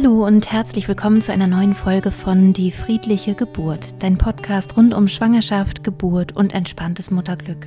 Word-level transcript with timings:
Hallo 0.00 0.24
und 0.24 0.52
herzlich 0.52 0.86
willkommen 0.86 1.20
zu 1.20 1.32
einer 1.32 1.48
neuen 1.48 1.74
Folge 1.74 2.12
von 2.12 2.52
Die 2.52 2.70
friedliche 2.70 3.34
Geburt, 3.34 4.00
dein 4.00 4.16
Podcast 4.16 4.76
rund 4.76 4.94
um 4.94 5.08
Schwangerschaft, 5.08 5.82
Geburt 5.82 6.36
und 6.36 6.54
entspanntes 6.54 7.10
Mutterglück. 7.10 7.66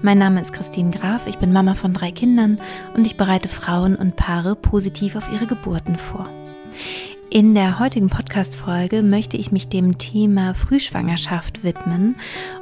Mein 0.00 0.16
Name 0.16 0.40
ist 0.40 0.54
Christine 0.54 0.90
Graf, 0.90 1.26
ich 1.26 1.36
bin 1.36 1.52
Mama 1.52 1.74
von 1.74 1.92
drei 1.92 2.12
Kindern 2.12 2.58
und 2.96 3.06
ich 3.06 3.18
bereite 3.18 3.48
Frauen 3.48 3.94
und 3.94 4.16
Paare 4.16 4.56
positiv 4.56 5.16
auf 5.16 5.30
ihre 5.34 5.44
Geburten 5.44 5.96
vor. 5.96 6.26
In 7.28 7.54
der 7.54 7.78
heutigen 7.78 8.08
Podcast-Folge 8.08 9.02
möchte 9.02 9.36
ich 9.36 9.52
mich 9.52 9.68
dem 9.68 9.98
Thema 9.98 10.54
Frühschwangerschaft 10.54 11.62
widmen. 11.62 12.16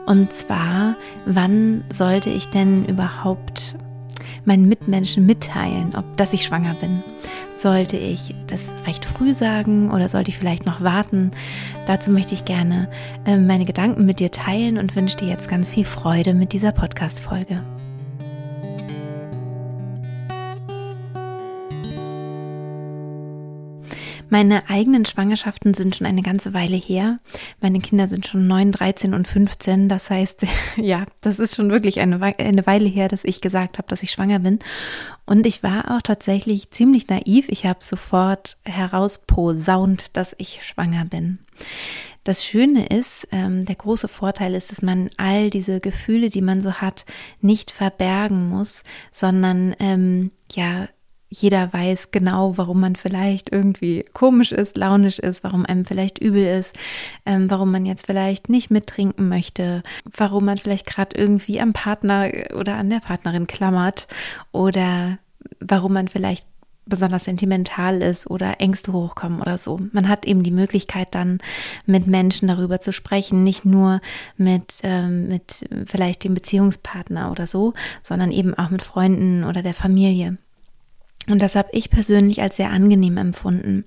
Und 0.07 0.33
zwar, 0.33 0.97
wann 1.25 1.85
sollte 1.93 2.31
ich 2.31 2.49
denn 2.49 2.85
überhaupt 2.85 3.77
meinen 4.49 4.69
Mitmenschen 4.69 5.25
mitteilen, 5.25 5.93
ob 5.97 6.05
dass 6.17 6.33
ich 6.33 6.45
schwanger 6.45 6.75
bin? 6.75 7.05
Sollte 7.57 7.97
ich 7.97 8.35
das 8.49 8.63
recht 8.87 9.05
früh 9.05 9.33
sagen 9.33 9.93
oder 9.93 10.09
sollte 10.09 10.31
ich 10.31 10.39
vielleicht 10.39 10.67
noch 10.67 10.81
warten? 10.81 11.31
Dazu 11.87 12.11
möchte 12.11 12.35
ich 12.35 12.45
gerne 12.45 12.89
äh, 13.25 13.37
meine 13.37 13.65
Gedanken 13.65 14.05
mit 14.05 14.19
dir 14.19 14.33
teilen 14.33 14.79
und 14.79 14.97
wünsche 14.97 15.19
dir 15.19 15.29
jetzt 15.29 15.49
ganz 15.49 15.71
viel 15.71 15.85
Freude 15.85 16.35
mit 16.35 16.53
dieser 16.53 16.73
Podcast-Folge. 16.73 17.63
Meine 24.31 24.69
eigenen 24.69 25.07
Schwangerschaften 25.07 25.75
sind 25.75 25.97
schon 25.97 26.07
eine 26.07 26.23
ganze 26.23 26.53
Weile 26.53 26.77
her. 26.77 27.19
Meine 27.61 27.81
Kinder 27.81 28.09
sind 28.09 28.27
schon 28.27 28.47
9, 28.47 28.73
13 28.73 29.15
und 29.15 29.27
15. 29.27 29.89
Das 29.89 30.11
heißt, 30.11 30.47
ja, 30.77 31.07
das 31.21 31.39
ist 31.39 31.57
schon 31.57 31.71
wirklich 31.71 32.01
eine, 32.01 32.21
Weile 32.21 32.89
her, 32.89 33.09
dass 33.09 33.25
ich 33.25 33.41
gesagt 33.41 33.79
habe, 33.79 33.89
dass 33.89 34.03
ich 34.03 34.11
schwanger 34.11 34.39
bin. 34.41 34.59
Und 35.25 35.47
ich 35.47 35.63
war 35.63 35.97
auch 35.97 36.03
tatsächlich 36.03 36.71
ziemlich 36.71 37.09
naiv. 37.09 37.49
Ich 37.49 37.65
habe 37.65 37.81
sofort 37.83 38.59
herausposaunt, 38.65 40.17
dass 40.17 40.35
ich 40.39 40.65
schwanger 40.65 41.05
bin. 41.05 41.39
Das 42.25 42.45
Schöne 42.45 42.87
ist, 42.89 43.27
ähm, 43.33 43.65
der 43.65 43.77
große 43.77 44.09
Vorteil 44.09 44.55
ist, 44.55 44.71
dass 44.71 44.83
man 44.83 45.09
all 45.17 45.49
diese 45.49 45.81
Gefühle, 45.81 46.29
die 46.29 46.43
man 46.43 46.61
so 46.61 46.75
hat, 46.75 47.07
nicht 47.41 47.71
verbergen 47.71 48.51
muss, 48.51 48.85
sondern 49.11 49.75
ähm, 49.79 50.31
ja 50.53 50.89
jeder 51.31 51.73
weiß 51.73 52.11
genau, 52.11 52.57
warum 52.57 52.81
man 52.81 52.97
vielleicht 52.97 53.53
irgendwie 53.53 54.05
komisch 54.13 54.53
ist, 54.53 54.77
launisch 54.77 55.19
ist, 55.19 55.45
warum 55.45 55.67
einem 55.67 55.85
vielleicht 55.85 56.19
übel 56.19 56.45
ist, 56.45 56.77
ähm, 57.27 57.51
warum 57.51 57.71
man 57.71 57.85
jetzt 57.87 58.07
vielleicht 58.07 58.49
nicht 58.49 58.71
mittrinken 58.71 59.29
möchte, 59.29 59.83
warum 60.17 60.47
man 60.47 60.59
vielleicht 60.59 60.87
gerade 60.87 61.17
irgendwie 61.17 61.61
am 61.61 61.73
Partner 61.73 62.31
oder 62.55 62.77
an 62.77 62.91
der 62.91 63.01
Partnerin 63.01 63.47
klammert 63.47 64.09
oder 64.53 65.19
warum 65.61 65.93
man 65.93 66.09
vielleicht 66.09 66.47
besonders 66.89 67.25
sentimental 67.25 68.01
ist 68.01 68.31
oder 68.31 68.61
Ängste 68.61 68.93
hochkommen 68.95 69.43
oder 69.43 69.59
so. 69.59 69.79
Man 69.93 70.09
hat 70.09 70.27
eben 70.27 70.43
die 70.43 70.51
Möglichkeit 70.51 71.15
dann 71.15 71.39
mit 71.85 72.07
Menschen 72.07 72.49
darüber 72.49 72.81
zu 72.81 72.93
sprechen, 72.93 73.45
nicht 73.45 73.67
nur 73.67 74.01
mit, 74.39 74.81
ähm, 74.83 75.29
mit 75.29 75.69
vielleicht 75.87 76.25
dem 76.25 76.33
Beziehungspartner 76.33 77.31
oder 77.31 77.47
so, 77.47 77.75
sondern 78.03 78.33
eben 78.33 78.55
auch 78.55 78.71
mit 78.71 78.81
Freunden 78.81 79.45
oder 79.45 79.61
der 79.61 79.75
Familie. 79.75 80.39
Und 81.29 81.43
das 81.43 81.55
habe 81.55 81.69
ich 81.73 81.91
persönlich 81.91 82.43
als 82.43 82.57
sehr 82.57 82.71
angenehm 82.71 83.17
empfunden. 83.17 83.85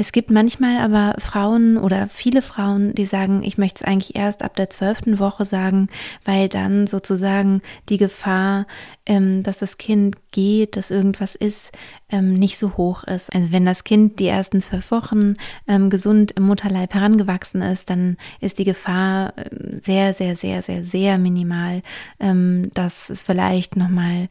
Es 0.00 0.12
gibt 0.12 0.30
manchmal 0.30 0.78
aber 0.78 1.20
Frauen 1.20 1.76
oder 1.76 2.08
viele 2.08 2.40
Frauen, 2.40 2.94
die 2.94 3.04
sagen, 3.04 3.42
ich 3.42 3.58
möchte 3.58 3.82
es 3.82 3.88
eigentlich 3.88 4.14
erst 4.14 4.44
ab 4.44 4.54
der 4.54 4.70
zwölften 4.70 5.18
Woche 5.18 5.44
sagen, 5.44 5.88
weil 6.24 6.48
dann 6.48 6.86
sozusagen 6.86 7.62
die 7.88 7.96
Gefahr, 7.96 8.68
ähm, 9.06 9.42
dass 9.42 9.58
das 9.58 9.76
Kind 9.76 10.14
geht, 10.30 10.76
dass 10.76 10.92
irgendwas 10.92 11.34
ist, 11.34 11.72
ähm, 12.10 12.34
nicht 12.34 12.58
so 12.58 12.76
hoch 12.76 13.02
ist. 13.04 13.34
Also 13.34 13.50
wenn 13.50 13.66
das 13.66 13.82
Kind 13.82 14.20
die 14.20 14.28
ersten 14.28 14.60
zwölf 14.60 14.92
Wochen 14.92 15.34
ähm, 15.66 15.90
gesund 15.90 16.30
im 16.32 16.44
Mutterleib 16.44 16.94
herangewachsen 16.94 17.60
ist, 17.60 17.90
dann 17.90 18.18
ist 18.40 18.58
die 18.60 18.64
Gefahr 18.64 19.32
äh, 19.36 19.80
sehr, 19.82 20.14
sehr, 20.14 20.36
sehr, 20.36 20.62
sehr, 20.62 20.84
sehr 20.84 21.18
minimal, 21.18 21.82
ähm, 22.20 22.70
dass 22.74 23.10
es 23.10 23.24
vielleicht 23.24 23.74
nochmal 23.74 24.28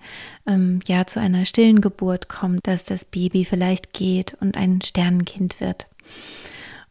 ähm, 0.48 0.80
ja 0.88 1.06
zu 1.06 1.20
einer 1.20 1.46
stillen 1.46 1.82
Geburt 1.82 2.30
kommt, 2.30 2.66
dass 2.68 2.86
das 2.86 3.04
Baby 3.04 3.44
vielleicht 3.44 3.94
geht 3.94 4.38
und 4.40 4.56
ein 4.56 4.82
Sternenkind 4.82 5.57
wird. 5.60 5.88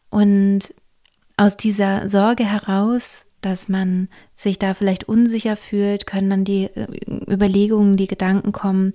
Und 0.09 0.73
aus 1.37 1.57
dieser 1.57 2.09
Sorge 2.09 2.45
heraus 2.45 3.27
dass 3.41 3.69
man 3.69 4.09
sich 4.33 4.57
da 4.57 4.73
vielleicht 4.73 5.03
unsicher 5.03 5.55
fühlt, 5.57 6.07
können 6.07 6.29
dann 6.29 6.43
die 6.43 6.65
äh, 6.65 6.87
Überlegungen, 7.31 7.95
die 7.95 8.07
Gedanken 8.07 8.51
kommen. 8.51 8.93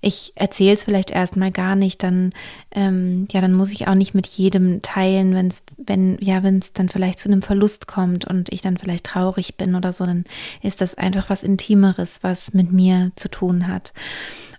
Ich 0.00 0.32
erzähle 0.34 0.74
es 0.74 0.84
vielleicht 0.84 1.10
erstmal 1.10 1.52
gar 1.52 1.76
nicht, 1.76 2.02
dann 2.02 2.30
ähm, 2.72 3.28
ja, 3.30 3.40
dann 3.40 3.54
muss 3.54 3.70
ich 3.70 3.86
auch 3.86 3.94
nicht 3.94 4.14
mit 4.14 4.26
jedem 4.26 4.82
teilen, 4.82 5.34
wenn 5.34 5.46
es 5.46 5.62
wenn 5.76 6.18
ja, 6.20 6.42
wenn 6.42 6.58
es 6.58 6.72
dann 6.72 6.88
vielleicht 6.88 7.18
zu 7.18 7.28
einem 7.28 7.42
Verlust 7.42 7.86
kommt 7.86 8.26
und 8.26 8.52
ich 8.52 8.62
dann 8.62 8.78
vielleicht 8.78 9.06
traurig 9.06 9.56
bin 9.56 9.74
oder 9.74 9.92
so, 9.92 10.04
dann 10.04 10.24
ist 10.60 10.80
das 10.80 10.96
einfach 10.96 11.30
was 11.30 11.42
Intimeres, 11.42 12.18
was 12.22 12.52
mit 12.52 12.72
mir 12.72 13.12
zu 13.14 13.30
tun 13.30 13.68
hat. 13.68 13.92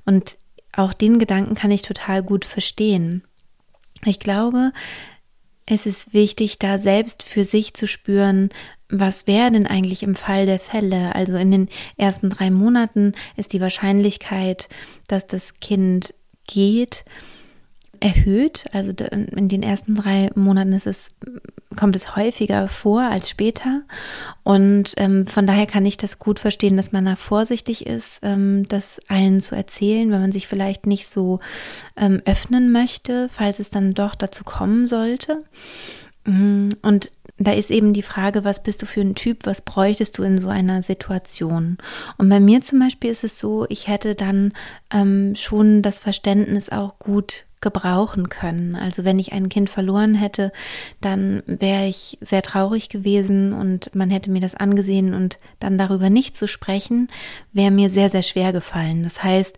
Und 0.05 0.37
auch 0.71 0.93
den 0.93 1.19
Gedanken 1.19 1.55
kann 1.55 1.71
ich 1.71 1.81
total 1.81 2.23
gut 2.23 2.45
verstehen. 2.45 3.23
Ich 4.05 4.19
glaube, 4.19 4.71
es 5.65 5.85
ist 5.85 6.13
wichtig, 6.13 6.59
da 6.59 6.77
selbst 6.77 7.23
für 7.23 7.43
sich 7.43 7.73
zu 7.73 7.87
spüren, 7.87 8.49
was 8.87 9.25
wäre 9.25 9.51
denn 9.51 9.65
eigentlich 9.65 10.03
im 10.03 10.13
Fall 10.13 10.45
der 10.45 10.59
Fälle? 10.59 11.15
Also 11.15 11.35
in 11.37 11.49
den 11.49 11.69
ersten 11.97 12.29
drei 12.29 12.51
Monaten 12.51 13.13
ist 13.35 13.53
die 13.53 13.61
Wahrscheinlichkeit, 13.61 14.69
dass 15.07 15.25
das 15.25 15.55
Kind 15.59 16.13
geht, 16.47 17.03
erhöht. 17.99 18.65
Also 18.71 18.91
in 19.11 19.47
den 19.47 19.63
ersten 19.63 19.95
drei 19.95 20.29
Monaten 20.35 20.73
ist 20.73 20.87
es, 20.87 21.11
kommt 21.75 21.95
es 21.95 22.15
häufiger 22.15 22.67
vor 22.67 23.01
als 23.01 23.29
später. 23.29 23.81
Und 24.43 24.93
ähm, 24.97 25.27
von 25.27 25.47
daher 25.47 25.65
kann 25.65 25.85
ich 25.85 25.97
das 25.97 26.19
gut 26.19 26.39
verstehen, 26.39 26.77
dass 26.77 26.91
man 26.91 27.05
da 27.05 27.15
vorsichtig 27.15 27.85
ist, 27.85 28.19
ähm, 28.21 28.67
das 28.67 28.99
allen 29.07 29.41
zu 29.41 29.55
erzählen, 29.55 30.11
wenn 30.11 30.21
man 30.21 30.31
sich 30.31 30.47
vielleicht 30.47 30.85
nicht 30.85 31.07
so 31.07 31.39
ähm, 31.95 32.21
öffnen 32.25 32.71
möchte, 32.71 33.29
falls 33.29 33.59
es 33.59 33.69
dann 33.69 33.93
doch 33.93 34.15
dazu 34.15 34.43
kommen 34.43 34.87
sollte. 34.87 35.43
Mm, 36.25 36.69
und 36.81 37.11
da 37.37 37.51
ist 37.51 37.69
eben 37.69 37.93
die 37.93 38.01
Frage, 38.01 38.43
was 38.43 38.63
bist 38.63 38.81
du 38.81 38.85
für 38.85 39.01
ein 39.01 39.15
Typ, 39.15 39.45
was 39.45 39.61
bräuchtest 39.61 40.17
du 40.17 40.23
in 40.23 40.37
so 40.37 40.47
einer 40.47 40.81
Situation? 40.83 41.77
Und 42.17 42.29
bei 42.29 42.39
mir 42.39 42.61
zum 42.61 42.79
Beispiel 42.79 43.11
ist 43.11 43.23
es 43.23 43.39
so, 43.39 43.65
ich 43.69 43.87
hätte 43.87 44.15
dann 44.15 44.53
ähm, 44.91 45.35
schon 45.35 45.81
das 45.81 45.99
Verständnis 45.99 46.69
auch 46.69 46.97
gut 46.97 47.45
gebrauchen 47.61 48.29
können. 48.29 48.75
Also 48.75 49.05
wenn 49.05 49.19
ich 49.19 49.33
ein 49.33 49.49
Kind 49.49 49.69
verloren 49.69 50.13
hätte, 50.13 50.51
dann 51.01 51.41
wäre 51.47 51.87
ich 51.87 52.17
sehr 52.21 52.41
traurig 52.41 52.89
gewesen 52.89 53.53
und 53.53 53.93
man 53.95 54.09
hätte 54.09 54.29
mir 54.29 54.41
das 54.41 54.55
angesehen 54.55 55.13
und 55.13 55.39
dann 55.59 55.77
darüber 55.77 56.09
nicht 56.09 56.35
zu 56.35 56.47
sprechen, 56.47 57.07
wäre 57.53 57.71
mir 57.71 57.89
sehr, 57.89 58.09
sehr 58.09 58.21
schwer 58.21 58.53
gefallen. 58.53 59.03
Das 59.03 59.23
heißt, 59.23 59.57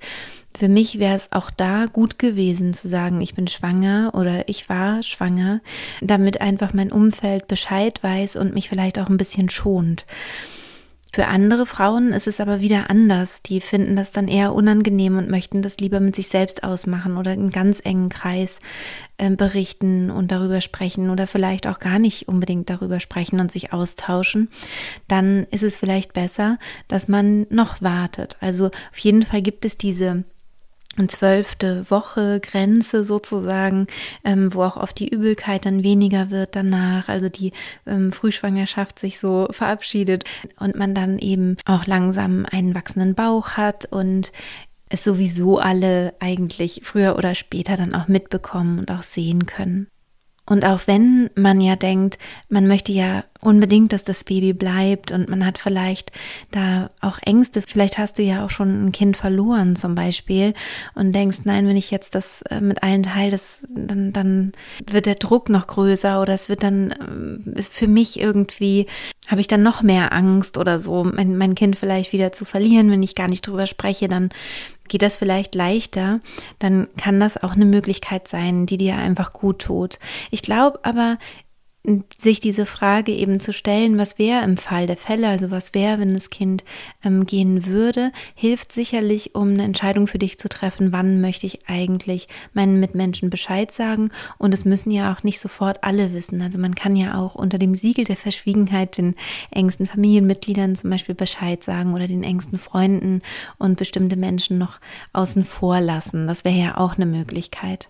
für 0.57 0.69
mich 0.69 0.97
wäre 0.97 1.15
es 1.15 1.31
auch 1.31 1.51
da 1.51 1.85
gut 1.85 2.17
gewesen 2.17 2.73
zu 2.73 2.87
sagen, 2.87 3.21
ich 3.21 3.35
bin 3.35 3.47
schwanger 3.47 4.11
oder 4.15 4.49
ich 4.49 4.69
war 4.69 5.03
schwanger, 5.03 5.61
damit 6.01 6.41
einfach 6.41 6.73
mein 6.73 6.91
Umfeld 6.91 7.47
Bescheid 7.47 8.01
weiß 8.01 8.37
und 8.37 8.55
mich 8.55 8.67
vielleicht 8.67 8.97
auch 8.97 9.09
ein 9.09 9.17
bisschen 9.17 9.49
schont. 9.49 10.05
Für 11.17 11.29
andere 11.29 11.65
Frauen 11.65 12.13
ist 12.13 12.27
es 12.27 12.39
aber 12.39 12.61
wieder 12.61 12.91
anders. 12.91 13.41
Die 13.41 13.59
finden 13.59 13.95
das 13.95 14.11
dann 14.11 14.27
eher 14.27 14.53
unangenehm 14.53 15.17
und 15.17 15.31
möchten 15.31 15.63
das 15.63 15.79
lieber 15.79 15.99
mit 15.99 16.15
sich 16.15 16.27
selbst 16.27 16.63
ausmachen 16.63 17.17
oder 17.17 17.33
in 17.33 17.49
ganz 17.49 17.81
engen 17.83 18.09
Kreis 18.09 18.59
äh, 19.17 19.31
berichten 19.31 20.11
und 20.11 20.31
darüber 20.31 20.61
sprechen 20.61 21.09
oder 21.09 21.25
vielleicht 21.25 21.65
auch 21.65 21.79
gar 21.79 21.97
nicht 21.97 22.27
unbedingt 22.27 22.69
darüber 22.69 22.99
sprechen 22.99 23.39
und 23.39 23.51
sich 23.51 23.73
austauschen. 23.73 24.49
Dann 25.07 25.47
ist 25.49 25.63
es 25.63 25.79
vielleicht 25.79 26.13
besser, 26.13 26.59
dass 26.87 27.07
man 27.07 27.47
noch 27.49 27.81
wartet. 27.81 28.37
Also 28.39 28.67
auf 28.67 28.99
jeden 28.99 29.23
Fall 29.23 29.41
gibt 29.41 29.65
es 29.65 29.75
diese 29.75 30.23
zwölfte 31.07 31.89
Woche 31.89 32.39
Grenze 32.39 33.03
sozusagen, 33.03 33.87
ähm, 34.23 34.53
wo 34.53 34.63
auch 34.63 34.77
oft 34.77 34.97
die 34.99 35.09
Übelkeit 35.09 35.65
dann 35.65 35.83
weniger 35.83 36.31
wird 36.31 36.55
danach, 36.55 37.07
also 37.07 37.29
die 37.29 37.53
ähm, 37.85 38.11
Frühschwangerschaft 38.11 38.99
sich 38.99 39.19
so 39.19 39.47
verabschiedet 39.51 40.23
und 40.59 40.75
man 40.75 40.93
dann 40.93 41.19
eben 41.19 41.57
auch 41.65 41.85
langsam 41.85 42.45
einen 42.49 42.73
wachsenden 42.75 43.15
Bauch 43.15 43.51
hat 43.51 43.85
und 43.85 44.31
es 44.89 45.03
sowieso 45.03 45.59
alle 45.59 46.13
eigentlich 46.19 46.81
früher 46.83 47.17
oder 47.17 47.35
später 47.35 47.75
dann 47.75 47.93
auch 47.93 48.07
mitbekommen 48.07 48.79
und 48.79 48.91
auch 48.91 49.03
sehen 49.03 49.45
können. 49.45 49.87
Und 50.49 50.65
auch 50.65 50.87
wenn 50.87 51.29
man 51.35 51.59
ja 51.59 51.75
denkt, 51.75 52.17
man 52.47 52.67
möchte 52.67 52.93
ja 52.93 53.25
unbedingt, 53.39 53.93
dass 53.93 54.03
das 54.03 54.23
Baby 54.23 54.53
bleibt 54.53 55.11
und 55.11 55.29
man 55.29 55.45
hat 55.45 55.57
vielleicht 55.57 56.11
da 56.51 56.89
auch 57.01 57.19
Ängste. 57.23 57.61
Vielleicht 57.61 57.97
hast 57.97 58.17
du 58.17 58.23
ja 58.23 58.45
auch 58.45 58.49
schon 58.49 58.87
ein 58.87 58.91
Kind 58.91 59.17
verloren 59.17 59.75
zum 59.75 59.95
Beispiel 59.95 60.53
und 60.95 61.13
denkst, 61.13 61.39
nein, 61.43 61.67
wenn 61.67 61.77
ich 61.77 61.91
jetzt 61.91 62.15
das 62.15 62.41
äh, 62.43 62.61
mit 62.61 62.83
allen 62.83 63.03
teile, 63.03 63.31
das, 63.31 63.65
dann, 63.69 64.13
dann 64.13 64.51
wird 64.85 65.05
der 65.05 65.15
Druck 65.15 65.49
noch 65.49 65.67
größer 65.67 66.21
oder 66.21 66.33
es 66.33 66.49
wird 66.49 66.63
dann, 66.63 66.91
äh, 66.91 67.59
ist 67.59 67.73
für 67.73 67.87
mich 67.87 68.19
irgendwie, 68.19 68.87
habe 69.27 69.41
ich 69.41 69.47
dann 69.47 69.63
noch 69.63 69.81
mehr 69.81 70.13
Angst 70.13 70.57
oder 70.57 70.79
so, 70.79 71.03
mein, 71.03 71.37
mein 71.37 71.55
Kind 71.55 71.75
vielleicht 71.75 72.13
wieder 72.13 72.31
zu 72.31 72.45
verlieren, 72.45 72.91
wenn 72.91 73.03
ich 73.03 73.15
gar 73.15 73.27
nicht 73.27 73.45
drüber 73.45 73.67
spreche, 73.67 74.07
dann 74.07 74.29
geht 74.87 75.01
das 75.01 75.17
vielleicht 75.17 75.55
leichter, 75.55 76.21
dann 76.59 76.87
kann 76.97 77.19
das 77.19 77.41
auch 77.41 77.53
eine 77.53 77.65
Möglichkeit 77.65 78.27
sein, 78.27 78.65
die 78.65 78.77
dir 78.77 78.95
einfach 78.95 79.33
gut 79.33 79.59
tut. 79.59 79.99
Ich 80.31 80.41
glaube 80.41 80.79
aber, 80.83 81.17
sich 82.17 82.41
diese 82.41 82.65
Frage 82.65 83.13
eben 83.13 83.39
zu 83.39 83.53
stellen, 83.53 83.97
was 83.97 84.19
wäre 84.19 84.43
im 84.43 84.57
Fall 84.57 84.87
der 84.87 84.97
Fälle, 84.97 85.29
also 85.29 85.51
was 85.51 85.73
wäre, 85.73 85.99
wenn 85.99 86.13
das 86.13 86.29
Kind 86.29 86.65
ähm, 87.03 87.25
gehen 87.25 87.65
würde, 87.65 88.11
hilft 88.35 88.73
sicherlich, 88.73 89.35
um 89.35 89.49
eine 89.49 89.63
Entscheidung 89.63 90.07
für 90.07 90.19
dich 90.19 90.37
zu 90.37 90.49
treffen, 90.49 90.91
wann 90.91 91.21
möchte 91.21 91.45
ich 91.45 91.69
eigentlich 91.69 92.27
meinen 92.53 92.81
Mitmenschen 92.81 93.29
Bescheid 93.29 93.71
sagen. 93.71 94.09
Und 94.37 94.53
es 94.53 94.65
müssen 94.65 94.91
ja 94.91 95.13
auch 95.13 95.23
nicht 95.23 95.39
sofort 95.39 95.83
alle 95.83 96.13
wissen. 96.13 96.41
Also 96.41 96.59
man 96.59 96.75
kann 96.75 96.97
ja 96.97 97.17
auch 97.19 97.35
unter 97.35 97.57
dem 97.57 97.73
Siegel 97.73 98.03
der 98.03 98.17
Verschwiegenheit 98.17 98.97
den 98.97 99.15
engsten 99.51 99.85
Familienmitgliedern 99.85 100.75
zum 100.75 100.89
Beispiel 100.89 101.15
Bescheid 101.15 101.63
sagen 101.63 101.93
oder 101.93 102.07
den 102.07 102.23
engsten 102.23 102.57
Freunden 102.57 103.21
und 103.59 103.77
bestimmte 103.77 104.17
Menschen 104.17 104.57
noch 104.57 104.79
außen 105.13 105.45
vor 105.45 105.79
lassen. 105.79 106.27
Das 106.27 106.43
wäre 106.43 106.57
ja 106.57 106.77
auch 106.77 106.95
eine 106.95 107.05
Möglichkeit. 107.05 107.89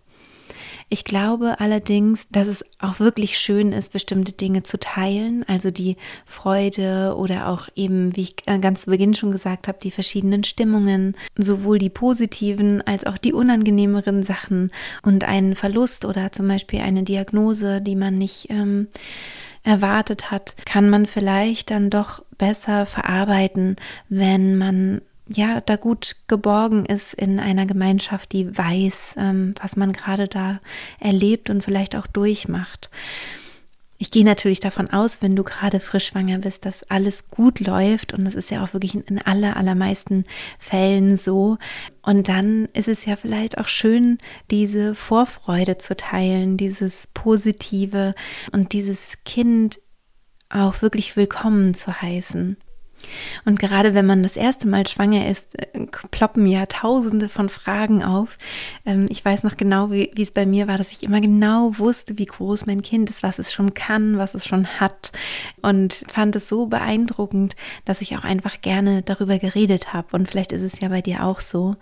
Ich 0.89 1.03
glaube 1.03 1.59
allerdings, 1.59 2.29
dass 2.29 2.47
es 2.47 2.63
auch 2.79 3.01
wirklich 3.01 3.37
schön 3.37 3.73
ist, 3.73 3.91
bestimmte 3.91 4.31
Dinge 4.31 4.63
zu 4.63 4.79
teilen, 4.79 5.43
also 5.45 5.69
die 5.69 5.97
Freude 6.25 7.15
oder 7.17 7.49
auch 7.49 7.67
eben, 7.75 8.15
wie 8.15 8.21
ich 8.21 8.35
ganz 8.61 8.83
zu 8.83 8.91
Beginn 8.91 9.13
schon 9.13 9.31
gesagt 9.31 9.67
habe, 9.67 9.79
die 9.83 9.91
verschiedenen 9.91 10.45
Stimmungen, 10.45 11.17
sowohl 11.37 11.77
die 11.77 11.89
positiven 11.89 12.81
als 12.87 13.05
auch 13.05 13.17
die 13.17 13.33
unangenehmeren 13.33 14.23
Sachen. 14.23 14.71
Und 15.03 15.25
einen 15.25 15.55
Verlust 15.55 16.05
oder 16.05 16.31
zum 16.31 16.47
Beispiel 16.47 16.79
eine 16.79 17.03
Diagnose, 17.03 17.81
die 17.81 17.97
man 17.97 18.17
nicht 18.17 18.49
ähm, 18.49 18.87
erwartet 19.63 20.31
hat, 20.31 20.55
kann 20.65 20.89
man 20.89 21.05
vielleicht 21.05 21.69
dann 21.69 21.89
doch 21.89 22.23
besser 22.37 22.85
verarbeiten, 22.85 23.75
wenn 24.07 24.57
man 24.57 25.01
ja, 25.29 25.61
da 25.61 25.75
gut 25.75 26.15
geborgen 26.27 26.85
ist 26.85 27.13
in 27.13 27.39
einer 27.39 27.65
Gemeinschaft, 27.65 28.31
die 28.31 28.57
weiß, 28.57 29.15
ähm, 29.17 29.53
was 29.61 29.75
man 29.75 29.93
gerade 29.93 30.27
da 30.27 30.59
erlebt 30.99 31.49
und 31.49 31.63
vielleicht 31.63 31.95
auch 31.95 32.07
durchmacht. 32.07 32.89
Ich 33.99 34.11
gehe 34.11 34.23
natürlich 34.23 34.59
davon 34.59 34.91
aus, 34.91 35.23
wenn 35.23 35.35
du 35.35 35.43
gerade 35.43 35.79
frisch 35.79 36.07
schwanger 36.07 36.37
bist, 36.37 36.65
dass 36.65 36.83
alles 36.83 37.29
gut 37.31 37.59
läuft 37.59 38.13
und 38.13 38.25
das 38.25 38.35
ist 38.35 38.51
ja 38.51 38.63
auch 38.63 38.73
wirklich 38.73 38.93
in 38.93 39.19
aller, 39.19 39.57
allermeisten 39.57 40.25
Fällen 40.59 41.15
so. 41.15 41.57
Und 42.03 42.29
dann 42.29 42.65
ist 42.73 42.87
es 42.87 43.05
ja 43.05 43.15
vielleicht 43.15 43.57
auch 43.57 43.67
schön, 43.67 44.19
diese 44.51 44.93
Vorfreude 44.93 45.79
zu 45.79 45.95
teilen, 45.97 46.57
dieses 46.57 47.07
Positive 47.15 48.13
und 48.51 48.73
dieses 48.73 49.13
Kind 49.25 49.79
auch 50.49 50.83
wirklich 50.83 51.15
willkommen 51.15 51.73
zu 51.73 51.99
heißen. 51.99 52.57
Und 53.45 53.59
gerade 53.59 53.93
wenn 53.93 54.05
man 54.05 54.23
das 54.23 54.35
erste 54.35 54.67
Mal 54.67 54.87
schwanger 54.87 55.29
ist, 55.29 55.47
äh, 55.57 55.85
ploppen 56.11 56.45
ja 56.45 56.65
tausende 56.65 57.29
von 57.29 57.49
Fragen 57.49 58.03
auf. 58.03 58.37
Ähm, 58.85 59.07
ich 59.09 59.23
weiß 59.23 59.43
noch 59.43 59.57
genau, 59.57 59.91
wie, 59.91 60.11
wie 60.15 60.23
es 60.23 60.31
bei 60.31 60.45
mir 60.45 60.67
war, 60.67 60.77
dass 60.77 60.91
ich 60.91 61.03
immer 61.03 61.21
genau 61.21 61.77
wusste, 61.77 62.17
wie 62.17 62.25
groß 62.25 62.65
mein 62.65 62.81
Kind 62.81 63.09
ist, 63.09 63.23
was 63.23 63.39
es 63.39 63.53
schon 63.53 63.73
kann, 63.73 64.17
was 64.17 64.33
es 64.33 64.45
schon 64.45 64.67
hat. 64.79 65.11
Und 65.61 66.05
fand 66.07 66.35
es 66.35 66.49
so 66.49 66.67
beeindruckend, 66.67 67.55
dass 67.85 68.01
ich 68.01 68.17
auch 68.17 68.23
einfach 68.23 68.61
gerne 68.61 69.01
darüber 69.03 69.39
geredet 69.39 69.93
habe. 69.93 70.15
Und 70.15 70.29
vielleicht 70.29 70.51
ist 70.51 70.63
es 70.63 70.79
ja 70.79 70.89
bei 70.89 71.01
dir 71.01 71.23
auch 71.23 71.39
so. 71.39 71.75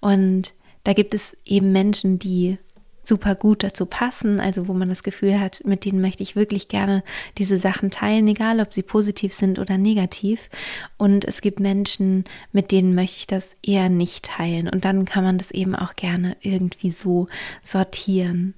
Und 0.00 0.52
da 0.84 0.92
gibt 0.92 1.14
es 1.14 1.36
eben 1.44 1.72
Menschen, 1.72 2.18
die 2.18 2.58
super 3.02 3.34
gut 3.34 3.62
dazu 3.62 3.86
passen, 3.86 4.40
also 4.40 4.68
wo 4.68 4.74
man 4.74 4.88
das 4.88 5.02
Gefühl 5.02 5.40
hat, 5.40 5.62
mit 5.64 5.84
denen 5.84 6.00
möchte 6.00 6.22
ich 6.22 6.36
wirklich 6.36 6.68
gerne 6.68 7.02
diese 7.38 7.58
Sachen 7.58 7.90
teilen, 7.90 8.28
egal 8.28 8.60
ob 8.60 8.72
sie 8.72 8.82
positiv 8.82 9.32
sind 9.32 9.58
oder 9.58 9.78
negativ. 9.78 10.48
Und 10.96 11.24
es 11.24 11.40
gibt 11.40 11.60
Menschen, 11.60 12.24
mit 12.52 12.70
denen 12.70 12.94
möchte 12.94 13.16
ich 13.18 13.26
das 13.26 13.56
eher 13.62 13.88
nicht 13.88 14.24
teilen. 14.24 14.68
Und 14.68 14.84
dann 14.84 15.04
kann 15.04 15.24
man 15.24 15.38
das 15.38 15.50
eben 15.50 15.74
auch 15.74 15.96
gerne 15.96 16.36
irgendwie 16.40 16.92
so 16.92 17.26
sortieren. 17.62 18.54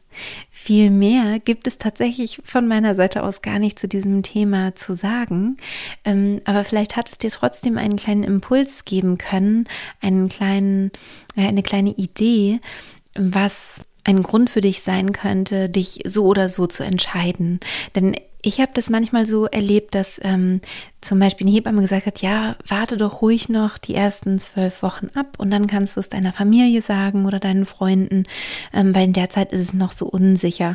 Viel 0.50 0.90
mehr 0.90 1.40
gibt 1.40 1.66
es 1.66 1.78
tatsächlich 1.78 2.40
von 2.44 2.68
meiner 2.68 2.94
Seite 2.94 3.22
aus 3.22 3.42
gar 3.42 3.58
nicht 3.58 3.78
zu 3.78 3.88
diesem 3.88 4.22
Thema 4.22 4.74
zu 4.74 4.94
sagen. 4.94 5.56
Ähm, 6.04 6.40
aber 6.44 6.64
vielleicht 6.64 6.96
hat 6.96 7.10
es 7.10 7.18
dir 7.18 7.30
trotzdem 7.30 7.78
einen 7.78 7.96
kleinen 7.96 8.22
Impuls 8.22 8.84
geben 8.84 9.18
können, 9.18 9.64
einen 10.00 10.28
kleinen, 10.28 10.92
eine 11.36 11.62
kleine 11.62 11.90
Idee, 11.90 12.60
was 13.14 13.84
ein 14.04 14.22
Grund 14.22 14.50
für 14.50 14.60
dich 14.60 14.82
sein 14.82 15.12
könnte, 15.12 15.68
dich 15.68 16.00
so 16.04 16.26
oder 16.26 16.48
so 16.48 16.66
zu 16.66 16.84
entscheiden. 16.84 17.60
Denn 17.94 18.14
ich 18.46 18.60
habe 18.60 18.72
das 18.74 18.90
manchmal 18.90 19.24
so 19.24 19.46
erlebt, 19.46 19.94
dass 19.94 20.20
ähm, 20.22 20.60
zum 21.00 21.18
Beispiel 21.18 21.46
eine 21.46 21.56
Hebamme 21.56 21.80
gesagt 21.80 22.04
hat, 22.04 22.20
ja, 22.20 22.56
warte 22.68 22.98
doch 22.98 23.22
ruhig 23.22 23.48
noch 23.48 23.78
die 23.78 23.94
ersten 23.94 24.38
zwölf 24.38 24.82
Wochen 24.82 25.08
ab 25.14 25.38
und 25.38 25.50
dann 25.50 25.66
kannst 25.66 25.96
du 25.96 26.00
es 26.00 26.10
deiner 26.10 26.32
Familie 26.32 26.82
sagen 26.82 27.24
oder 27.24 27.40
deinen 27.40 27.64
Freunden, 27.64 28.24
ähm, 28.74 28.94
weil 28.94 29.04
in 29.04 29.12
der 29.14 29.30
Zeit 29.30 29.52
ist 29.52 29.62
es 29.62 29.72
noch 29.72 29.92
so 29.92 30.06
unsicher. 30.06 30.74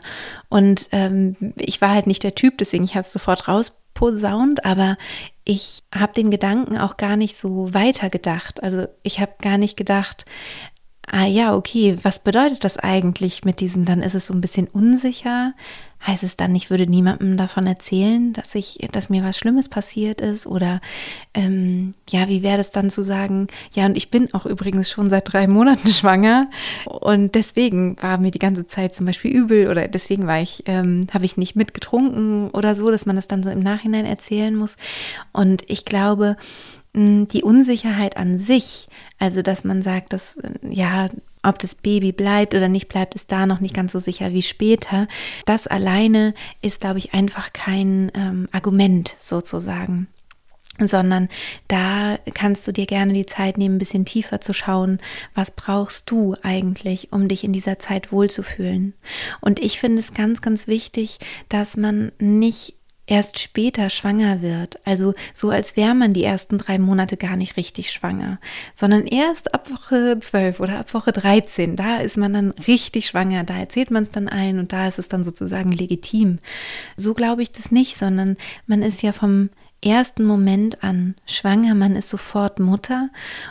Und 0.50 0.88
ähm, 0.92 1.36
ich 1.58 1.80
war 1.80 1.92
halt 1.92 2.08
nicht 2.08 2.24
der 2.24 2.34
Typ, 2.34 2.58
deswegen 2.58 2.84
ich 2.84 2.96
habe 2.96 3.02
es 3.02 3.14
sofort 3.14 3.48
rausposaunt, 3.48 4.66
aber 4.66 4.98
ich 5.44 5.82
habe 5.94 6.14
den 6.14 6.32
Gedanken 6.32 6.76
auch 6.78 6.98
gar 6.98 7.18
nicht 7.18 7.38
so 7.38 7.72
weitergedacht. 7.72 8.64
Also 8.64 8.88
ich 9.04 9.20
habe 9.20 9.34
gar 9.42 9.60
nicht 9.60 9.78
gedacht, 9.78 10.26
ah 11.12 11.26
ja, 11.26 11.56
okay, 11.56 11.98
was 12.04 12.20
bedeutet 12.20 12.64
das 12.64 12.78
eigentlich 12.78 13.44
mit 13.46 13.60
diesem, 13.60 13.86
dann 13.86 14.02
ist 14.02 14.16
es 14.16 14.28
so 14.28 14.34
ein 14.34 14.42
bisschen 14.42 14.68
unsicher? 14.68 15.54
Heißt 16.06 16.24
es 16.24 16.38
dann, 16.38 16.56
ich 16.56 16.70
würde 16.70 16.88
niemandem 16.88 17.36
davon 17.36 17.68
erzählen, 17.68 18.32
dass 18.32 18.56
ich, 18.56 18.88
dass 18.94 19.10
mir 19.10 19.22
was 19.22 19.38
Schlimmes 19.38 19.68
passiert 19.68 20.22
ist? 20.22 20.48
Oder 20.48 20.80
ähm, 21.34 21.94
ja, 22.10 22.30
wie 22.30 22.42
wäre 22.42 22.56
das 22.56 22.72
dann 22.72 22.90
zu 22.90 23.04
sagen, 23.04 23.48
ja, 23.74 23.86
und 23.86 23.98
ich 23.98 24.10
bin 24.10 24.34
auch 24.34 24.46
übrigens 24.46 24.90
schon 24.90 25.10
seit 25.10 25.34
drei 25.34 25.46
Monaten 25.48 25.90
schwanger 25.92 26.50
und 26.86 27.36
deswegen 27.36 28.02
war 28.02 28.18
mir 28.18 28.32
die 28.32 28.40
ganze 28.40 28.66
Zeit 28.66 28.96
zum 28.96 29.08
Beispiel 29.08 29.32
übel 29.32 29.68
oder 29.68 29.90
deswegen 29.90 30.26
war 30.26 30.40
ich, 30.40 30.64
ähm, 30.68 31.06
habe 31.14 31.26
ich 31.26 31.36
nicht 31.36 31.58
mitgetrunken 31.58 32.50
oder 32.52 32.76
so, 32.76 32.92
dass 32.92 33.06
man 33.06 33.18
das 33.18 33.28
dann 33.28 33.44
so 33.44 33.50
im 33.50 33.60
Nachhinein 33.60 34.06
erzählen 34.06 34.56
muss. 34.56 34.78
Und 35.34 35.70
ich 35.70 35.84
glaube, 35.84 36.38
die 36.94 37.44
Unsicherheit 37.44 38.18
an 38.18 38.38
sich, 38.38 38.88
also 39.20 39.42
dass 39.42 39.64
man 39.64 39.82
sagt, 39.82 40.12
dass 40.12 40.40
ja, 40.68 41.10
ob 41.44 41.60
das 41.60 41.76
Baby 41.76 42.12
bleibt 42.12 42.56
oder 42.56 42.68
nicht 42.68 42.90
bleibt, 42.90 43.16
ist 43.16 43.32
da 43.32 43.46
noch 43.46 43.60
nicht 43.60 43.76
ganz 43.76 43.92
so 43.92 44.00
sicher 44.00 44.34
wie 44.34 44.42
später. 44.42 45.08
Das 45.46 45.68
alleine 45.68 46.34
ist, 46.62 46.82
glaube 46.82 46.98
ich, 46.98 47.14
einfach 47.14 47.54
kein 47.54 48.12
ähm, 48.16 48.50
Argument 48.52 49.16
sozusagen 49.20 50.08
sondern 50.88 51.28
da 51.68 52.18
kannst 52.34 52.68
du 52.68 52.72
dir 52.72 52.86
gerne 52.86 53.12
die 53.12 53.26
Zeit 53.26 53.58
nehmen, 53.58 53.76
ein 53.76 53.80
bisschen 53.80 54.06
tiefer 54.06 54.40
zu 54.40 54.54
schauen, 54.54 55.00
was 55.36 55.52
brauchst 55.52 56.10
du 56.10 56.36
eigentlich, 56.42 57.12
um 57.12 57.28
dich 57.28 57.44
in 57.44 57.52
dieser 57.52 57.80
Zeit 57.80 58.14
wohlzufühlen. 58.14 58.94
Und 59.42 59.60
ich 59.60 59.80
finde 59.80 60.00
es 60.00 60.14
ganz, 60.14 60.42
ganz 60.42 60.68
wichtig, 60.68 61.20
dass 61.50 61.76
man 61.76 62.14
nicht 62.20 62.79
erst 63.10 63.40
später 63.40 63.90
schwanger 63.90 64.42
wird, 64.42 64.80
also 64.86 65.14
so 65.34 65.50
als 65.50 65.76
wäre 65.76 65.96
man 65.96 66.14
die 66.14 66.24
ersten 66.24 66.60
drei 66.60 66.78
Monate 66.78 67.18
gar 67.18 67.36
nicht 67.36 67.58
richtig 67.58 67.92
schwanger, 67.92 68.40
sondern 68.76 69.08
erst 69.08 69.54
ab 69.54 69.70
Woche 69.72 70.20
12 70.20 70.60
oder 70.60 70.80
ab 70.80 70.94
Woche 70.94 71.12
13, 71.12 71.76
da 71.76 71.98
ist 71.98 72.18
man 72.18 72.34
dann 72.34 72.52
richtig 72.68 73.08
schwanger, 73.08 73.44
da 73.44 73.58
erzählt 73.58 73.90
man 73.90 74.04
es 74.04 74.12
dann 74.12 74.30
ein 74.30 74.60
und 74.60 74.74
da 74.74 74.88
ist 74.88 75.00
es 75.00 75.10
dann 75.10 75.24
sozusagen 75.24 75.72
legitim. 75.72 76.38
So 76.98 77.16
glaube 77.16 77.42
ich 77.42 77.52
das 77.52 77.72
nicht, 77.72 77.98
sondern 77.98 78.38
man 78.68 78.84
ist 78.84 79.02
ja 79.02 79.12
vom 79.12 79.50
ersten 79.84 80.24
Moment 80.24 80.84
an 80.84 81.16
schwanger, 81.26 81.74
man 81.74 81.96
ist 81.96 82.10
sofort 82.10 82.60
Mutter 82.60 83.10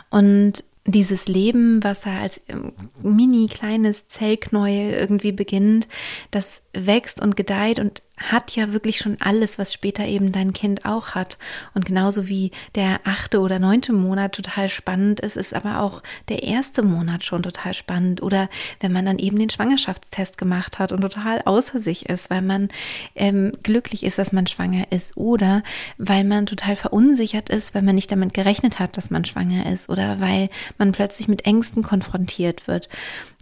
und 0.09 0.63
dieses 0.91 1.27
Leben, 1.27 1.83
was 1.83 2.01
da 2.01 2.19
als 2.19 2.39
ähm, 2.47 2.73
mini 3.01 3.47
kleines 3.47 4.07
Zellknäuel 4.07 4.93
irgendwie 4.93 5.31
beginnt, 5.31 5.87
das 6.31 6.63
wächst 6.73 7.21
und 7.21 7.35
gedeiht 7.35 7.79
und 7.79 8.01
hat 8.19 8.55
ja 8.55 8.73
wirklich 8.73 8.97
schon 8.97 9.17
alles, 9.19 9.57
was 9.57 9.73
später 9.73 10.05
eben 10.05 10.31
dein 10.31 10.53
Kind 10.53 10.85
auch 10.85 11.15
hat. 11.15 11.37
Und 11.73 11.85
genauso 11.85 12.27
wie 12.27 12.51
der 12.75 12.99
achte 13.05 13.39
oder 13.39 13.59
neunte 13.59 13.93
Monat 13.93 14.33
total 14.33 14.69
spannend 14.69 15.19
ist, 15.19 15.37
ist 15.37 15.53
aber 15.53 15.81
auch 15.81 16.03
der 16.27 16.43
erste 16.43 16.83
Monat 16.83 17.23
schon 17.23 17.41
total 17.41 17.73
spannend. 17.73 18.21
Oder 18.21 18.49
wenn 18.79 18.91
man 18.91 19.05
dann 19.05 19.19
eben 19.19 19.39
den 19.39 19.49
Schwangerschaftstest 19.49 20.37
gemacht 20.37 20.79
hat 20.79 20.91
und 20.91 21.01
total 21.01 21.41
außer 21.45 21.79
sich 21.79 22.09
ist, 22.09 22.29
weil 22.29 22.41
man 22.41 22.69
ähm, 23.15 23.51
glücklich 23.63 24.03
ist, 24.03 24.17
dass 24.17 24.31
man 24.31 24.47
schwanger 24.47 24.91
ist. 24.91 25.17
Oder 25.17 25.63
weil 25.97 26.23
man 26.23 26.45
total 26.45 26.75
verunsichert 26.75 27.49
ist, 27.49 27.73
weil 27.73 27.81
man 27.81 27.95
nicht 27.95 28.11
damit 28.11 28.33
gerechnet 28.33 28.79
hat, 28.79 28.97
dass 28.97 29.09
man 29.09 29.25
schwanger 29.25 29.71
ist. 29.71 29.89
Oder 29.89 30.19
weil 30.19 30.49
man 30.77 30.91
plötzlich 30.91 31.27
mit 31.27 31.45
Ängsten 31.45 31.83
konfrontiert 31.83 32.67
wird. 32.67 32.89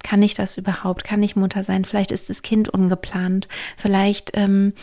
Kann 0.03 0.21
ich 0.21 0.33
das 0.33 0.57
überhaupt? 0.57 1.03
Kann 1.03 1.23
ich 1.23 1.35
Mutter 1.35 1.63
sein? 1.63 1.85
Vielleicht 1.85 2.11
ist 2.11 2.29
das 2.29 2.41
Kind 2.41 2.69
ungeplant. 2.69 3.47
Vielleicht 3.75 4.31
ähm, 4.35 4.73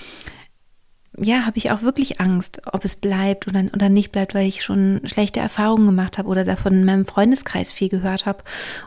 ja, 1.19 1.47
habe 1.47 1.59
ich 1.59 1.71
auch 1.71 1.83
wirklich 1.83 2.21
Angst, 2.21 2.61
ob 2.73 2.85
es 2.85 2.97
bleibt 2.97 3.47
oder, 3.47 3.65
oder 3.73 3.89
nicht 3.89 4.11
bleibt, 4.13 4.35
weil 4.35 4.49
ich 4.49 4.65
schon 4.65 5.01
schlechte 5.05 5.41
Erfahrungen 5.41 5.87
gemacht 5.87 6.19
habe 6.19 6.29
oder 6.29 6.45
davon 6.45 6.73
in 6.75 6.85
meinem 6.85 7.07
Freundeskreis 7.07 7.73
viel 7.73 7.89
gehört 7.89 8.27
habe. 8.27 8.43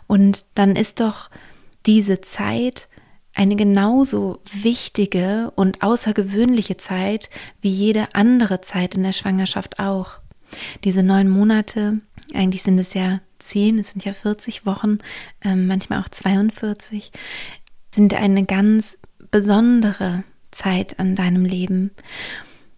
Und 0.08 0.46
dann 0.56 0.76
ist 0.76 1.00
doch 1.00 1.30
diese 1.86 2.22
Zeit 2.22 2.90
eine 3.34 3.56
genauso 3.56 4.40
wichtige 4.52 5.52
und 5.56 5.84
außergewöhnliche 5.84 6.76
Zeit 6.76 7.30
wie 7.62 7.70
jede 7.70 8.08
andere 8.14 8.62
Zeit 8.62 8.96
in 8.96 9.04
der 9.04 9.14
Schwangerschaft 9.14 9.80
auch. 9.80 10.20
Diese 10.84 11.04
neun 11.04 11.30
Monate, 11.30 12.00
eigentlich 12.34 12.64
sind 12.64 12.80
es 12.80 12.94
ja 12.94 13.20
zehn, 13.48 13.80
es 13.80 13.92
sind 13.92 14.06
ja 14.06 14.14
40 14.14 14.66
Wochen, 14.66 15.00
äh, 15.42 15.56
manchmal 15.56 16.02
auch 16.02 16.10
42, 16.10 17.12
sind 17.94 18.14
eine 18.14 18.46
ganz 18.46 18.98
besondere 19.32 20.24
Zeit 20.52 21.00
an 21.00 21.16
deinem 21.16 21.46
Leben. 21.46 21.92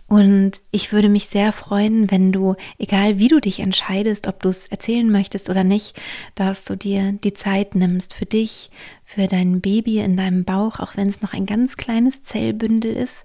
Und 0.09 0.53
ich 0.71 0.91
würde 0.91 1.07
mich 1.07 1.27
sehr 1.27 1.51
freuen, 1.51 2.09
wenn 2.09 2.31
du, 2.31 2.55
egal 2.79 3.19
wie 3.19 3.27
du 3.27 3.39
dich 3.39 3.59
entscheidest, 3.59 4.27
ob 4.27 4.41
du 4.41 4.49
es 4.49 4.65
erzählen 4.67 5.09
möchtest 5.09 5.51
oder 5.51 5.63
nicht, 5.63 6.01
dass 6.33 6.65
du 6.65 6.75
dir 6.75 7.11
die 7.11 7.33
Zeit 7.33 7.75
nimmst 7.75 8.15
für 8.15 8.25
dich, 8.25 8.71
für 9.05 9.27
dein 9.27 9.61
Baby 9.61 9.99
in 9.99 10.17
deinem 10.17 10.45
Bauch, 10.45 10.79
auch 10.79 10.97
wenn 10.97 11.09
es 11.09 11.21
noch 11.21 11.33
ein 11.33 11.45
ganz 11.45 11.77
kleines 11.77 12.23
Zellbündel 12.23 12.93
ist. 12.93 13.23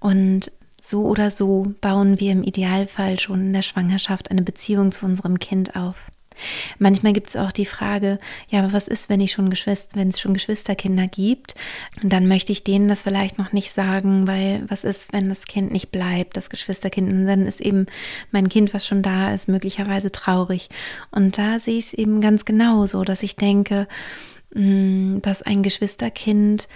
Und 0.00 0.50
so 0.82 1.04
oder 1.04 1.30
so 1.30 1.74
bauen 1.82 2.18
wir 2.20 2.32
im 2.32 2.42
Idealfall 2.42 3.20
schon 3.20 3.40
in 3.40 3.52
der 3.52 3.62
Schwangerschaft 3.62 4.30
eine 4.30 4.42
Beziehung 4.42 4.92
zu 4.92 5.04
unserem 5.04 5.38
Kind 5.38 5.76
auf. 5.76 6.10
Manchmal 6.78 7.12
gibt 7.12 7.28
es 7.28 7.36
auch 7.36 7.52
die 7.52 7.66
Frage, 7.66 8.18
ja, 8.48 8.60
aber 8.60 8.72
was 8.72 8.88
ist, 8.88 9.08
wenn 9.08 9.20
ich 9.20 9.32
schon 9.32 9.50
Geschwister, 9.50 9.96
wenn 9.98 10.08
es 10.08 10.20
schon 10.20 10.34
Geschwisterkinder 10.34 11.06
gibt? 11.06 11.54
Und 12.02 12.12
dann 12.12 12.26
möchte 12.26 12.52
ich 12.52 12.64
denen 12.64 12.88
das 12.88 13.02
vielleicht 13.02 13.38
noch 13.38 13.52
nicht 13.52 13.72
sagen, 13.72 14.26
weil 14.26 14.64
was 14.68 14.84
ist, 14.84 15.12
wenn 15.12 15.28
das 15.28 15.46
Kind 15.46 15.72
nicht 15.72 15.90
bleibt, 15.90 16.36
das 16.36 16.50
Geschwisterkind? 16.50 17.10
Und 17.10 17.26
dann 17.26 17.46
ist 17.46 17.60
eben 17.60 17.86
mein 18.30 18.48
Kind, 18.48 18.74
was 18.74 18.86
schon 18.86 19.02
da 19.02 19.32
ist, 19.34 19.48
möglicherweise 19.48 20.10
traurig. 20.12 20.68
Und 21.10 21.38
da 21.38 21.60
sehe 21.60 21.78
ich 21.78 21.86
es 21.86 21.94
eben 21.94 22.20
ganz 22.20 22.44
genauso, 22.44 23.04
dass 23.04 23.22
ich 23.22 23.36
denke, 23.36 23.86
mm, 24.54 25.20
dass 25.20 25.42
ein 25.42 25.62
Geschwisterkind 25.62 26.68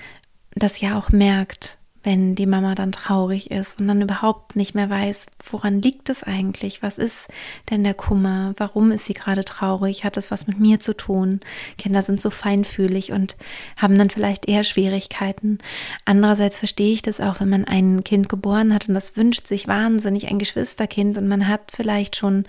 das 0.55 0.81
ja 0.81 0.99
auch 0.99 1.11
merkt, 1.11 1.78
wenn 2.09 2.35
die 2.35 2.47
Mama 2.47 2.75
dann 2.75 2.91
traurig 2.91 3.51
ist 3.51 3.79
und 3.79 3.87
dann 3.87 4.01
überhaupt 4.01 4.57
nicht 4.57 4.75
mehr 4.75 4.89
weiß, 4.89 5.27
woran 5.51 5.83
liegt 5.83 6.09
es 6.09 6.23
eigentlich? 6.23 6.83
Was 6.83 6.97
ist 6.97 7.29
denn 7.69 7.85
der 7.85 7.93
Kummer? 7.93 8.55
Warum 8.57 8.93
ist 8.93 9.05
sie 9.05 9.13
gerade 9.13 9.45
traurig? 9.45 10.05
Hat 10.05 10.17
es 10.17 10.31
was 10.31 10.47
mit 10.47 10.59
mir 10.59 10.81
zu 10.81 10.97
tun? 10.97 11.41
Kinder 11.77 12.01
sind 12.01 12.19
so 12.19 12.31
feinfühlig 12.31 13.13
und 13.13 13.37
haben 13.77 13.99
dann 13.99 14.09
vielleicht 14.09 14.49
eher 14.49 14.65
Schwierigkeiten. 14.65 15.59
Andererseits 16.07 16.59
verstehe 16.59 16.95
ich 16.95 17.03
das 17.03 17.21
auch, 17.21 17.41
wenn 17.41 17.51
man 17.51 17.67
ein 17.67 18.03
Kind 18.05 18.31
geboren 18.31 18.73
hat 18.73 18.89
und 18.89 18.95
das 18.95 19.19
wünscht 19.19 19.47
sich 19.47 19.69
wahnsinnig 19.69 20.29
ein 20.29 20.39
Geschwisterkind 20.39 21.19
und 21.19 21.29
man 21.29 21.47
hat 21.47 21.73
vielleicht 21.75 22.17
schon 22.17 22.45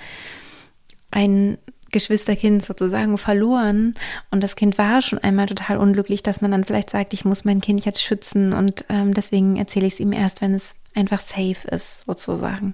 ein 1.12 1.58
Geschwisterkind 1.91 2.63
sozusagen 2.63 3.17
verloren. 3.17 3.96
Und 4.31 4.43
das 4.43 4.55
Kind 4.55 4.77
war 4.77 5.01
schon 5.01 5.19
einmal 5.19 5.46
total 5.46 5.77
unglücklich, 5.77 6.24
dass 6.24 6.41
man 6.41 6.51
dann 6.51 6.63
vielleicht 6.63 6.89
sagt, 6.89 7.13
ich 7.13 7.25
muss 7.25 7.46
mein 7.46 7.62
Kind 7.62 7.86
jetzt 7.86 8.01
schützen. 8.01 8.53
Und 8.53 8.86
ähm, 8.89 9.13
deswegen 9.13 9.58
erzähle 9.58 9.88
ich 9.88 9.93
es 9.93 10.00
ihm 10.00 10.13
erst, 10.13 10.41
wenn 10.41 10.53
es 10.53 10.75
einfach 10.96 11.19
safe 11.19 11.67
ist, 11.69 12.05
sozusagen. 12.05 12.74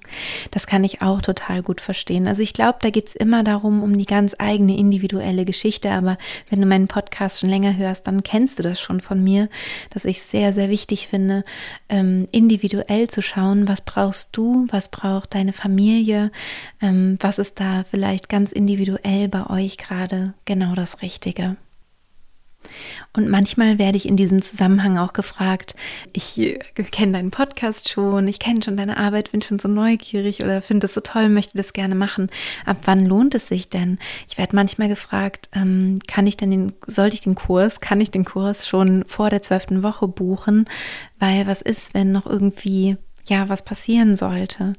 Das 0.51 0.67
kann 0.67 0.83
ich 0.83 1.01
auch 1.01 1.21
total 1.21 1.61
gut 1.61 1.81
verstehen. 1.81 2.27
Also 2.27 2.41
ich 2.41 2.53
glaube, 2.53 2.79
da 2.81 2.89
geht 2.89 3.07
es 3.07 3.15
immer 3.15 3.43
darum, 3.43 3.83
um 3.83 3.97
die 3.97 4.05
ganz 4.05 4.35
eigene 4.39 4.77
individuelle 4.77 5.45
Geschichte. 5.45 5.91
Aber 5.91 6.17
wenn 6.49 6.61
du 6.61 6.67
meinen 6.67 6.87
Podcast 6.87 7.39
schon 7.39 7.49
länger 7.49 7.75
hörst, 7.75 8.07
dann 8.07 8.23
kennst 8.23 8.59
du 8.59 8.63
das 8.63 8.79
schon 8.79 9.01
von 9.01 9.23
mir, 9.23 9.49
dass 9.89 10.05
ich 10.05 10.21
sehr, 10.21 10.53
sehr 10.53 10.69
wichtig 10.69 11.07
finde, 11.07 11.43
ähm, 11.89 12.27
individuell 12.31 13.09
zu 13.09 13.21
schauen, 13.21 13.67
was 13.67 13.81
brauchst 13.81 14.35
du, 14.35 14.65
was 14.69 14.89
braucht 14.89 15.35
deine 15.35 15.53
Familie, 15.53 16.31
ähm, 16.81 17.17
was 17.19 17.39
ist 17.39 17.59
da 17.59 17.83
vielleicht 17.89 18.29
ganz 18.29 18.51
individuell 18.51 19.27
bei 19.27 19.49
euch 19.49 19.77
gerade 19.77 20.33
genau 20.45 20.73
das 20.73 21.01
Richtige. 21.01 21.57
Und 23.15 23.29
manchmal 23.29 23.79
werde 23.79 23.97
ich 23.97 24.07
in 24.07 24.17
diesem 24.17 24.41
Zusammenhang 24.41 24.97
auch 24.97 25.13
gefragt, 25.13 25.75
ich 26.13 26.37
äh, 26.39 26.59
kenne 26.91 27.13
deinen 27.13 27.31
Podcast 27.31 27.89
schon, 27.89 28.27
ich 28.27 28.39
kenne 28.39 28.61
schon 28.63 28.77
deine 28.77 28.97
Arbeit, 28.97 29.31
bin 29.31 29.41
schon 29.41 29.59
so 29.59 29.67
neugierig 29.67 30.43
oder 30.43 30.61
finde 30.61 30.81
das 30.81 30.93
so 30.93 31.01
toll, 31.01 31.29
möchte 31.29 31.57
das 31.57 31.73
gerne 31.73 31.95
machen. 31.95 32.29
Ab 32.65 32.77
wann 32.85 33.05
lohnt 33.05 33.35
es 33.35 33.47
sich 33.47 33.69
denn? 33.69 33.99
Ich 34.27 34.37
werde 34.37 34.55
manchmal 34.55 34.89
gefragt, 34.89 35.49
ähm, 35.53 35.99
kann 36.07 36.27
ich 36.27 36.37
denn 36.37 36.51
den, 36.51 36.73
sollte 36.85 37.15
ich 37.15 37.21
den 37.21 37.35
Kurs, 37.35 37.79
kann 37.79 38.01
ich 38.01 38.11
den 38.11 38.25
Kurs 38.25 38.67
schon 38.67 39.05
vor 39.07 39.29
der 39.29 39.41
zwölften 39.41 39.83
Woche 39.83 40.07
buchen? 40.07 40.65
Weil 41.19 41.47
was 41.47 41.61
ist, 41.61 41.93
wenn 41.93 42.11
noch 42.11 42.25
irgendwie 42.25 42.97
ja, 43.27 43.49
was 43.49 43.63
passieren 43.63 44.15
sollte. 44.15 44.73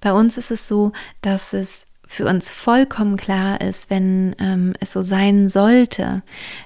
Bei 0.00 0.12
uns 0.12 0.38
ist 0.38 0.50
es 0.50 0.66
so, 0.66 0.92
dass 1.20 1.52
es 1.52 1.84
für 2.12 2.26
uns 2.26 2.50
vollkommen 2.50 3.16
klar 3.16 3.60
ist, 3.60 3.88
wenn 3.88 4.34
ähm, 4.40 4.74
es 4.80 4.92
so 4.92 5.00
sein 5.00 5.46
sollte, 5.46 6.22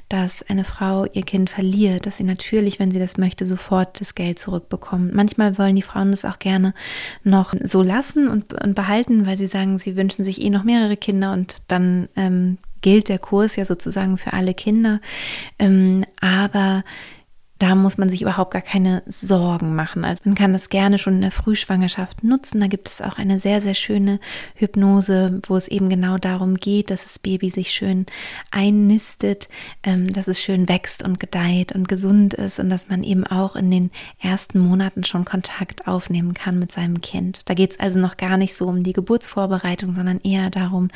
dass 0.09 0.43
eine 0.43 0.65
Frau 0.65 1.05
ihr 1.05 1.23
Kind 1.23 1.51
verliert, 1.51 2.07
dass 2.07 2.17
sie 2.17 2.25
natürlich, 2.25 2.79
wenn 2.79 2.91
sie 2.91 2.99
das 2.99 3.19
möchte, 3.19 3.45
sofort 3.45 4.01
das 4.01 4.15
Geld 4.15 4.39
zurückbekommt. 4.39 5.13
Manchmal 5.13 5.59
wollen 5.59 5.77
die 5.77 5.83
Frauen 5.83 6.13
das 6.13 6.25
auch 6.25 6.39
gerne 6.39 6.73
noch 7.25 7.53
so 7.63 7.83
lassen 7.83 8.29
und, 8.29 8.55
und 8.55 8.75
behalten, 8.75 9.27
weil 9.27 9.37
sie 9.37 9.47
sagen, 9.47 9.79
sie 9.79 9.97
wünschen 9.97 10.25
sich 10.25 10.41
eh 10.41 10.49
noch 10.49 10.65
mehrere 10.65 10.97
Kinder 10.97 11.35
und 11.35 11.59
dann 11.69 12.09
ähm, 12.17 12.57
gilt 12.81 13.11
der 13.11 13.19
Kurs 13.19 13.57
ja 13.57 13.67
sozusagen 13.67 14.17
für 14.17 14.33
alle 14.33 14.55
Kinder. 14.55 15.03
Ähm, 15.59 16.07
aber 16.23 16.85
da 17.59 17.77
muss 17.77 17.99
man 17.99 18.09
sich 18.09 18.21
überhaupt 18.21 18.51
gar 18.51 18.63
keine 18.63 19.05
Sorgen 19.07 19.77
machen. 19.77 20.05
Also 20.05 20.23
man 20.25 20.35
kann 20.35 20.53
das 20.53 20.71
gerne 20.71 20.99
schon 20.99 21.15
in 21.15 21.21
der 21.23 21.31
Frühschwangerschaft 21.31 22.25
nutzen. 22.25 22.61
Da 22.61 22.67
gibt 22.67 22.89
es 22.89 23.01
auch 23.01 23.17
eine 23.17 23.39
sehr, 23.39 23.63
sehr 23.63 23.75
schöne 23.75 24.19
Hypnose, 24.57 25.41
wo 25.47 25.55
es 25.55 25.69
eben 25.69 25.89
genau 25.89 26.19
darum 26.19 26.57
geht, 26.57 26.91
dass 26.91 27.05
das 27.05 27.21
Baby 27.21 27.51
sich 27.51 27.71
schön 27.71 28.07
einnistet, 28.51 29.49
ähm, 29.85 30.13
dass 30.13 30.27
es 30.27 30.43
schön 30.43 30.69
wächst 30.69 31.05
und 31.05 31.21
gedeiht 31.21 31.73
und 31.73 31.87
gesund 31.87 32.35
ist 32.35 32.59
und 32.59 32.71
dass 32.71 32.89
man 32.89 33.05
eben 33.05 33.25
auch 33.25 33.55
in 33.55 33.71
den 33.71 33.91
ersten 34.21 34.59
Monaten 34.59 35.05
schon 35.05 35.25
Kontakt 35.25 35.87
aufnehmen 35.87 36.35
kann 36.35 36.59
mit 36.59 36.73
seinem 36.73 37.01
Kind. 37.03 37.49
Da 37.49 37.55
geht 37.55 37.71
es 37.71 37.81
also 37.81 38.01
noch 38.01 38.17
gar 38.17 38.37
nicht 38.37 38.55
so 38.55 38.67
um 38.67 38.83
die 38.83 38.93
Geburtsvorbereitung, 38.93 39.95
sondern 39.95 40.21
eher 40.21 40.51
darum, 40.51 40.89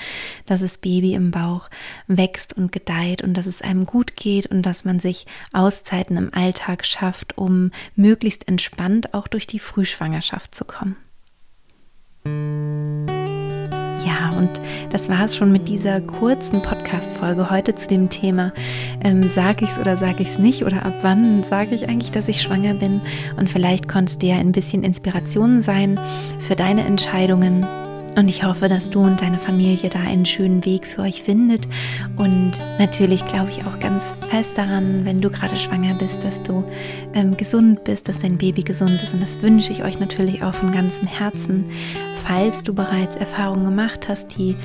dass 0.47 0.61
das 0.61 0.79
Baby 0.79 1.15
im 1.15 1.31
Bauch 1.31 1.71
wächst 2.09 2.53
und 2.53 2.73
gedeiht 2.73 3.23
und 3.23 3.35
dass 3.35 3.47
es 3.47 3.63
einem 3.63 3.87
gut 3.87 4.17
geht 4.17 4.47
und 4.47 4.63
dass 4.63 4.85
man 4.85 4.99
sich 4.99 5.25
Auszeiten 5.53 6.17
im 6.17 6.35
Alltag 6.35 6.48
Alltag 6.49 6.87
schafft, 6.87 7.37
um 7.37 7.73
möglichst 7.95 8.49
entspannt 8.49 9.13
auch 9.13 9.29
durch 9.29 9.47
die 9.47 9.59
Frühschwangerschaft 9.59 10.55
zu 10.55 10.65
kommen. 10.65 10.97
Ja, 14.07 14.31
und 14.39 14.49
das 14.91 15.11
war 15.11 15.27
es 15.27 15.37
schon 15.37 15.53
mit 15.53 15.69
dieser 15.69 16.01
kurzen 16.01 16.63
Podcast-Folge 16.63 17.51
heute 17.51 17.75
zu 17.75 17.87
dem 17.89 18.09
Thema. 18.09 18.53
Ähm, 19.05 19.23
sage 19.23 19.67
ich 19.67 19.73
es 19.73 19.79
oder 19.79 19.99
sage 19.99 20.23
ich 20.23 20.29
es 20.29 20.39
nicht? 20.39 20.65
Oder 20.65 20.87
ab 20.87 20.95
wann 21.03 21.43
sage 21.43 21.75
ich 21.75 21.87
eigentlich, 21.87 22.13
dass 22.13 22.29
ich 22.29 22.41
schwanger 22.41 22.73
bin? 22.73 23.03
Und 23.37 23.51
vielleicht 23.51 23.87
konntest 23.87 24.23
dir 24.23 24.37
ein 24.37 24.53
bisschen 24.53 24.85
Inspiration 24.85 25.61
sein 25.61 26.01
für 26.39 26.57
deine 26.57 26.87
Entscheidungen 26.87 27.67
und 28.19 28.29
ich 28.29 28.43
hoffe, 28.43 28.69
dass 28.69 28.91
du 28.91 29.01
und 29.01 29.23
deine 29.23 29.39
Familie 29.39 29.91
da 29.91 30.01
einen 30.01 30.27
schönen 30.27 30.65
Weg 30.65 30.89
für 30.89 31.03
euch 31.03 31.23
findet. 31.23 31.69
Und 32.17 32.53
natürlich 32.81 33.25
glaube 33.27 33.51
ich 33.51 33.65
auch 33.65 33.79
ganz 33.79 34.03
fest 34.29 34.59
daran, 34.59 35.05
wenn 35.05 35.21
du 35.21 35.31
gerade 35.31 35.55
schwanger 35.55 35.95
bist, 35.95 36.25
dass 36.25 36.43
du 36.43 36.65
ähm, 37.15 37.37
gesund 37.37 37.85
bist, 37.85 38.09
dass 38.09 38.19
dein 38.19 38.37
Baby 38.37 38.63
gesund 38.65 39.01
ist. 39.01 39.15
Und 39.15 39.23
das 39.23 39.41
wünsche 39.41 39.71
ich 39.71 39.85
euch 39.85 40.01
natürlich 40.01 40.43
auch 40.43 40.53
von 40.53 40.73
ganzem 40.73 41.07
Herzen. 41.07 41.67
Falls 42.27 42.65
du 42.65 42.75
bereits 42.75 43.15
Erfahrungen 43.15 43.67
gemacht 43.67 44.09
hast, 44.09 44.37
die 44.37 44.57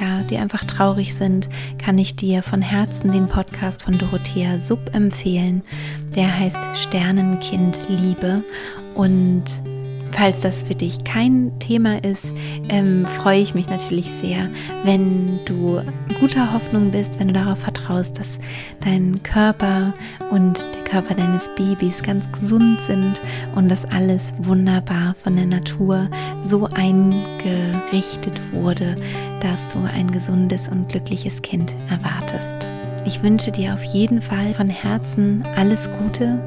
ja, 0.00 0.22
die 0.24 0.36
einfach 0.36 0.64
traurig 0.64 1.14
sind, 1.14 1.48
kann 1.78 1.96
ich 1.96 2.16
dir 2.16 2.42
von 2.42 2.60
Herzen 2.60 3.12
den 3.12 3.28
Podcast 3.28 3.82
von 3.82 3.96
Dorothea 3.96 4.60
Sub 4.60 4.94
empfehlen. 4.94 5.62
Der 6.16 6.38
heißt 6.38 6.58
Sternenkind 6.82 7.78
Liebe 7.88 8.42
und 8.94 9.44
Falls 10.16 10.40
das 10.40 10.62
für 10.62 10.74
dich 10.74 11.04
kein 11.04 11.52
Thema 11.58 12.02
ist, 12.02 12.32
ähm, 12.70 13.04
freue 13.04 13.40
ich 13.42 13.54
mich 13.54 13.68
natürlich 13.68 14.10
sehr, 14.10 14.48
wenn 14.84 15.40
du 15.44 15.82
guter 16.20 16.54
Hoffnung 16.54 16.90
bist, 16.90 17.20
wenn 17.20 17.28
du 17.28 17.34
darauf 17.34 17.58
vertraust, 17.58 18.18
dass 18.18 18.38
dein 18.82 19.22
Körper 19.22 19.92
und 20.30 20.66
der 20.74 20.84
Körper 20.84 21.14
deines 21.14 21.50
Babys 21.54 22.02
ganz 22.02 22.32
gesund 22.32 22.80
sind 22.86 23.20
und 23.56 23.68
dass 23.68 23.84
alles 23.84 24.32
wunderbar 24.38 25.14
von 25.22 25.36
der 25.36 25.44
Natur 25.44 26.08
so 26.48 26.66
eingerichtet 26.74 28.40
wurde, 28.52 28.96
dass 29.42 29.74
du 29.74 29.80
ein 29.92 30.10
gesundes 30.10 30.68
und 30.68 30.88
glückliches 30.88 31.42
Kind 31.42 31.74
erwartest. 31.90 32.66
Ich 33.04 33.22
wünsche 33.22 33.52
dir 33.52 33.74
auf 33.74 33.84
jeden 33.84 34.22
Fall 34.22 34.54
von 34.54 34.70
Herzen 34.70 35.44
alles 35.56 35.90
Gute 35.98 36.40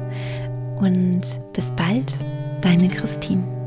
und 0.76 1.20
bis 1.52 1.70
bald, 1.76 2.16
deine 2.62 2.88
Christine. 2.88 3.59